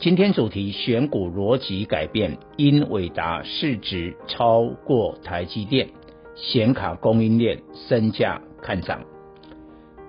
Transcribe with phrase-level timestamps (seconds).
[0.00, 5.88] 今天主题选股逻辑改变，因伟达市值超过台积电，
[6.36, 9.02] 显卡供应链身价看涨。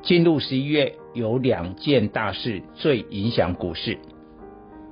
[0.04, 3.98] 进入十一月，有两件大事最影响股市。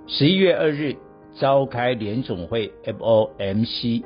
[0.08, 0.96] 十一月二日
[1.36, 4.04] 召开联总会 FOMC，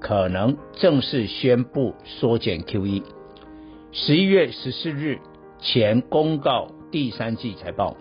[0.00, 3.04] 可能正式宣布缩减 QE。
[3.92, 5.20] 十一月十四日
[5.60, 6.66] 前公告。
[6.90, 7.96] 第三季财报，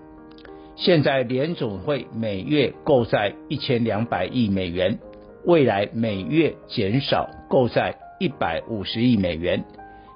[0.83, 4.97] 现在联总会每月购债一千两百亿美元，
[5.45, 9.63] 未来每月减少购债一百五十亿美元，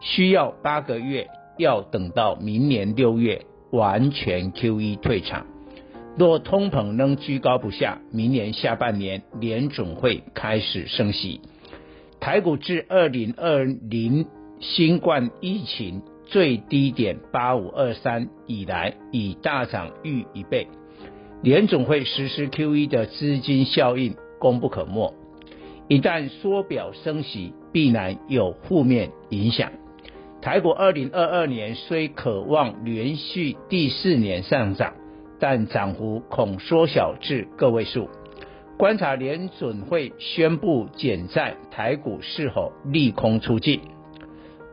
[0.01, 1.27] 需要八个月，
[1.59, 5.45] 要等到明年六月完全 QE 退场。
[6.17, 11.41] 若通膨仍居高不下，明年下半年联总会开始升息。
[12.19, 14.25] 台股自二零二零
[14.59, 16.01] 新冠疫情。
[16.25, 20.67] 最低点八五二三以来，已大涨逾一倍。
[21.41, 25.13] 联总会实施 QE 的资金效应功不可没。
[25.87, 29.71] 一旦缩表升息，必然有负面影响。
[30.41, 34.93] 台股二零二二年虽可望连续第四年上涨，
[35.39, 38.09] 但涨幅恐缩小至个位数。
[38.77, 43.79] 观察联准会宣布减债，台股是否利空出尽？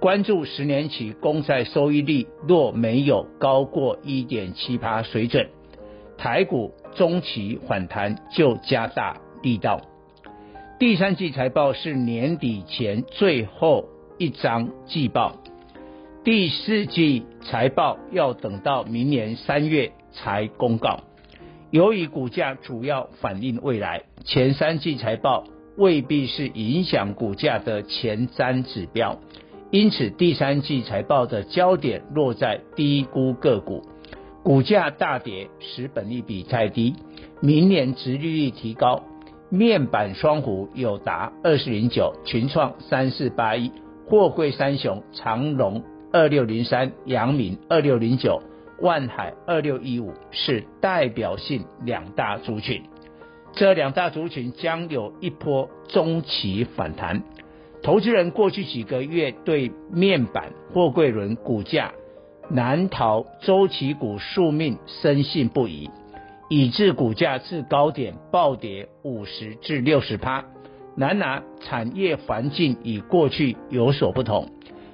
[0.02, 5.48] 关注十年期公债收益率若没有高过一点七八水准，
[6.18, 9.80] 台股中期反弹就加大力道。
[10.80, 13.84] 第三季财报是年底前最后
[14.18, 15.36] 一张季报，
[16.24, 20.98] 第四季财报要等到明年三月才公告。
[21.70, 25.44] 由于股价主要反映未来，前三季财报
[25.76, 29.20] 未必是影响股价的前瞻指标。
[29.72, 33.82] 因此，第三季财报的焦点落在低估个股，
[34.42, 36.94] 股价大跌，使本益比太低。
[37.40, 39.02] 明年殖利率提高，
[39.48, 43.72] 面板双虎有达二四零九，群创三四八一，
[44.06, 45.82] 货柜三雄长荣
[46.12, 48.42] 二六零三，阳明二六零九，
[48.78, 52.82] 万海二六一五是代表性两大族群。
[53.54, 57.22] 这两大族群将有一波中期反弹。
[57.82, 61.92] 投资人过去几个月对面板、货柜轮股价
[62.48, 65.90] 难逃周期股宿命深信不疑，
[66.48, 70.44] 以致股价至高点暴跌五十至六十趴。
[70.96, 74.48] 然而，产业环境与过去有所不同，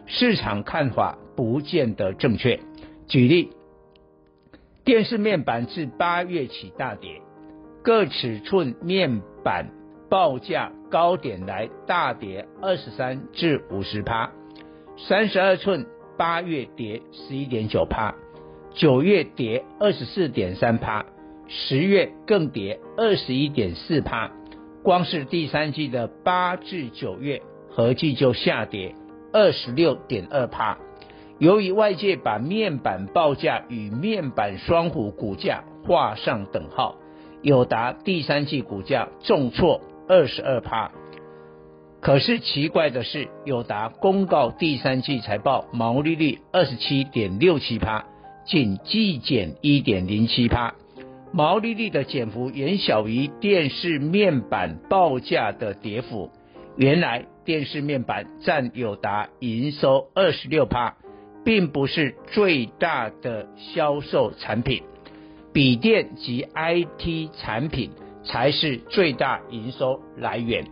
[0.07, 2.59] 市场看法不见得正确。
[3.07, 3.51] 举例，
[4.85, 7.21] 电视面板自八月起大跌，
[7.83, 9.69] 各尺寸面板。
[10.11, 14.33] 报价高点来大跌二十三至五十趴，
[14.97, 18.15] 三十二寸八月跌十一点九趴，
[18.75, 21.05] 九月跌二十四点三趴，
[21.47, 24.31] 十月更跌二十一点四趴，
[24.83, 28.95] 光是第三季的八至九月合计就下跌
[29.33, 30.79] 二十六点二趴。
[31.39, 36.97] 由于外界把面板报价与面板双虎股价画上等号，
[37.43, 39.81] 友达第三季股价重挫。
[40.09, 40.91] 二十二趴，
[42.01, 48.07] 可是奇怪的是，友达公告第三季财报毛利率二十七点六七趴，
[48.47, 50.73] 仅季减一点零七趴，
[51.31, 56.31] 毛利率的减幅远小于电视面板报价的跌幅。
[56.77, 60.97] 原来电视面板占友达营收二十六趴，
[61.45, 64.83] 并不是最大的销售产品，
[65.53, 67.91] 笔电及 IT 产品。
[68.25, 70.67] 才是最大营收来源，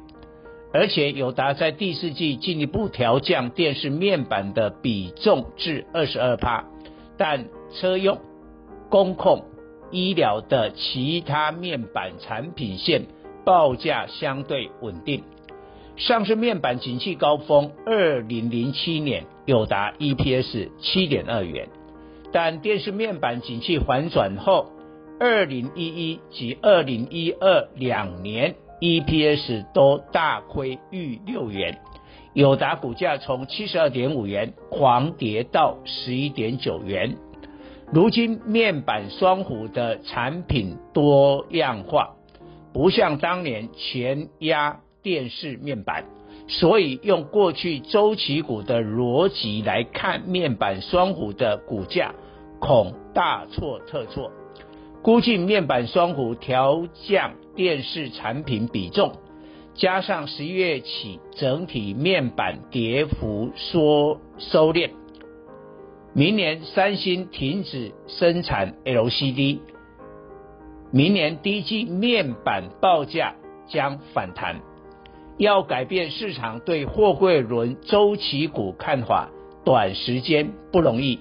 [0.73, 6.65] 而且友达在第四季进一步调降电视面板的比重至二十二趴，
[7.17, 8.19] 但车用、
[8.91, 9.45] 工控、
[9.91, 13.07] 医疗的其他面板产品线
[13.45, 15.23] 报价相对稳定。
[15.97, 21.69] 上市面板景气高峰，二零零七年友达 EPS 七点二元，
[22.33, 24.73] 但电视面板景气反转后。
[25.19, 31.79] 二零一一及二零一二两年 EPS 都大亏逾六元，
[32.35, 37.17] 友达股价从七十二点五元狂跌到十一点九元。
[37.91, 42.17] 如今面板双虎的产品多样化，
[42.75, 46.05] 不像当年全压电视面板，
[46.47, 52.15] 所以用过去周期股的逻辑来看面板双虎的股价，
[52.61, 54.31] 恐大错特错。
[55.03, 59.13] 估计面板双虎调降电视产品比重，
[59.75, 64.91] 加上十一月起整体面板跌幅缩收敛。
[66.13, 69.61] 明年三星停止生产 LCD，
[70.91, 73.35] 明年第一季面板报价
[73.69, 74.61] 将反弹。
[75.39, 79.29] 要改变市场对货柜轮周期股看法，
[79.65, 81.21] 短时间不容易。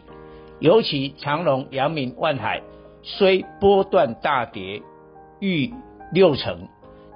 [0.59, 2.63] 尤其长荣、阳明、万海
[3.07, 4.81] 虽波段大跌
[5.39, 5.71] 逾
[6.11, 6.67] 六成，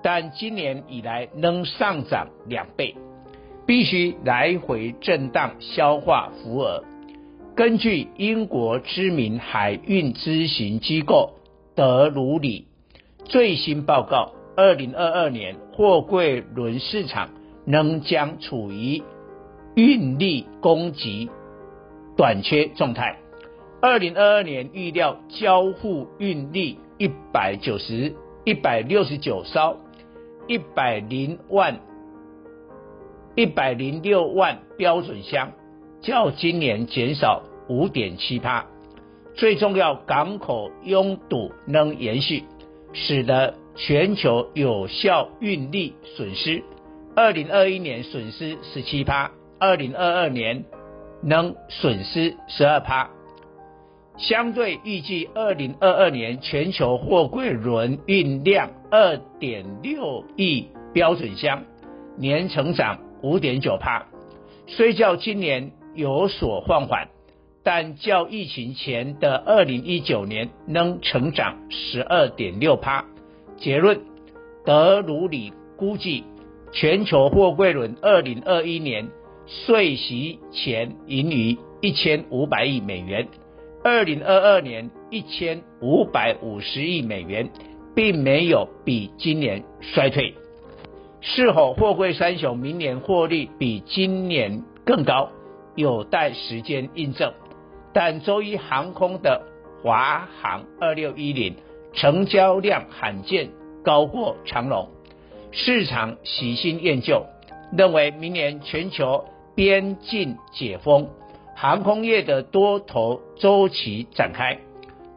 [0.03, 2.95] 但今年以来仍上涨两倍，
[3.65, 6.83] 必须来回震荡消化浮额。
[7.55, 11.31] 根据英国知名海运咨询机构
[11.75, 12.67] 德鲁里
[13.25, 17.29] 最新报告，二零二二年货柜轮市场
[17.65, 19.01] 仍将处于
[19.75, 21.29] 运力供给
[22.15, 23.17] 短缺状态。
[23.81, 29.77] 二零二二年预料交付运力一百九十一百六十九艘，
[30.47, 31.79] 一百零万
[33.35, 35.51] 一百零六万标准箱，
[36.01, 37.43] 较今年减少。
[37.71, 38.65] 五点七趴，
[39.35, 42.43] 最重要，港口拥堵能延续，
[42.93, 46.63] 使得全球有效运力损失。
[47.15, 49.29] 二零二一年损失十七趴，
[49.59, 50.65] 二零二二年
[51.21, 53.11] 能损失十二趴。
[54.19, 61.63] 相对预计二零二二年全球货柜轮运量二点六亿标准箱，
[62.17, 64.05] 年成长五点九趴，
[64.67, 67.07] 虽较今年有所放缓。
[67.61, 73.05] 但较疫情前的二零一九年能成长十二点六趴。
[73.57, 74.01] 结论：
[74.65, 76.23] 德鲁里估计
[76.71, 79.09] 全球货柜轮二零二一年
[79.45, 83.27] 税息前盈余一千五百亿美元，
[83.81, 87.49] 二零二二年一千五百五十亿美元，
[87.95, 90.35] 并没有比今年衰退。
[91.21, 95.29] 是否货柜三雄明年获利比今年更高，
[95.75, 97.33] 有待时间印证。
[97.93, 99.41] 但周一航空的
[99.81, 101.55] 华航二六一零
[101.93, 103.49] 成交量罕见
[103.83, 104.89] 高过长龙，
[105.51, 107.25] 市场喜新厌旧，
[107.77, 109.23] 认为明年全球
[109.55, 111.09] 边境解封，
[111.61, 114.59] 航空业的多头周期展开。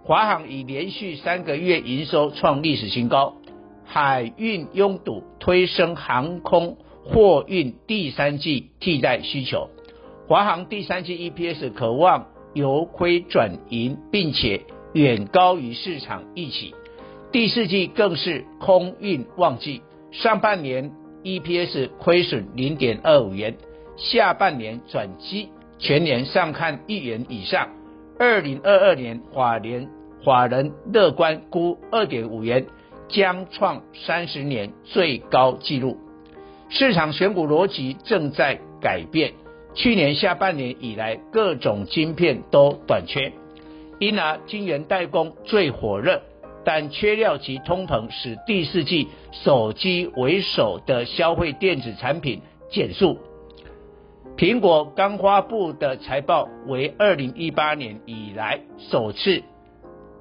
[0.02, 3.36] 华航已连续三个月营收创历史新高，
[3.84, 9.70] 海运拥堵推升航空货运第三季替代需求，
[10.26, 12.26] 华航第三季 EPS 可望。
[12.54, 14.60] 由亏转盈，并且
[14.92, 16.74] 远高于市场预期。
[17.30, 19.80] 第四季更是空运旺季，
[20.10, 20.92] 上半年
[21.22, 23.56] EPS 亏损零点二五元，
[23.96, 25.48] 下半年转机，
[25.82, 27.68] 全年上看一元以上。
[28.16, 29.88] 二零二二年法联
[30.24, 32.66] 法人乐观估二点五元，
[33.08, 35.98] 将创三十年最高纪录。
[36.68, 39.32] 市场选股逻辑正在改变。
[39.74, 43.32] 去年下半年以来，各种晶片都短缺，
[43.98, 46.22] 因而晶圆代工最火热，
[46.64, 53.18] 但缺料及通膨使第四季手机为首的消费电子产品减速。
[54.36, 59.42] 苹果刚发布的财报为二零一八年以来首次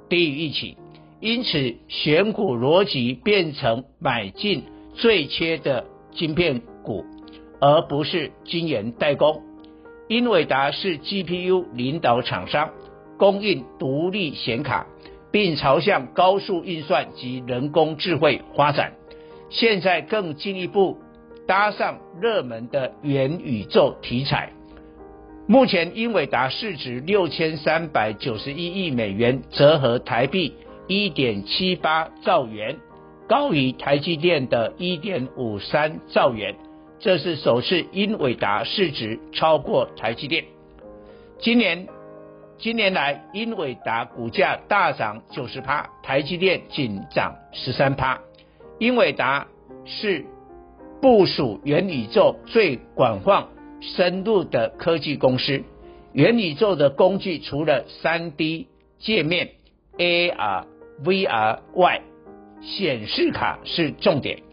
[0.10, 0.78] 低于预期，
[1.20, 4.64] 因此选股逻辑变成买进
[4.94, 7.06] 最缺的晶片股。
[7.64, 9.44] 而不是晶圆代工。
[10.08, 12.72] 英伟达是 GPU 领导厂商，
[13.20, 14.88] 供应独立显卡，
[15.32, 18.94] 并朝向高速运算及人工智慧发展。
[19.52, 20.98] 现在更进一步
[21.52, 24.54] 搭上热门的元宇宙题材。
[25.48, 30.56] 目前英伟达市值六千三百九十一亿美元，折合台币
[30.88, 32.78] 一点七八兆元，
[33.28, 36.56] 高于台积电的一点五三兆元。
[37.00, 40.46] 这是首次英伟达市值超过台积电。
[41.40, 41.86] 今年
[42.60, 48.18] 今年来，英伟达股价大涨九十趴，台积电仅涨十三趴。
[48.80, 49.46] 英伟达
[49.84, 50.26] 是
[51.02, 53.48] 部署元宇宙最广泛
[53.82, 55.64] 深入的科技公司。
[56.14, 58.68] 元宇宙的工具除了 3D
[59.00, 59.50] 界面、
[59.98, 60.66] AR、
[61.04, 62.02] VR 外，
[62.62, 64.44] 显示卡是重点。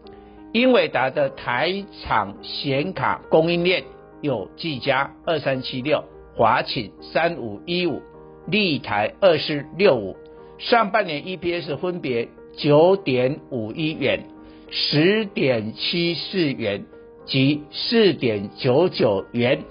[0.51, 3.83] 英伟达的台厂显卡供应链
[4.21, 6.03] 有技嘉二三七六、
[6.35, 8.01] 华擎三五一五、
[8.47, 10.17] 立台二四六五。
[10.57, 12.27] 上半年 EPS 分别
[12.57, 14.25] 九点五一元、
[14.71, 16.85] 十点七四元
[17.25, 19.63] 及四点九九元。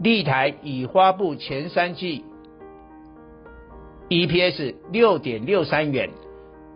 [0.00, 2.24] 立台已发布前三季
[4.08, 6.10] EPS 六点六三元，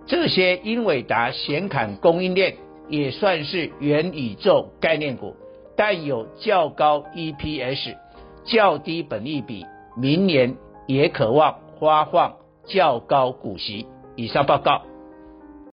[0.06, 2.54] 这些英伟达显卡供应链
[2.88, 5.35] 也算是元宇宙概念股，
[5.76, 7.96] 但有较高 EPS、
[8.44, 10.56] 较低本益比，明年
[10.87, 13.87] 也可望发放较高股息。
[14.14, 14.82] 以上报告。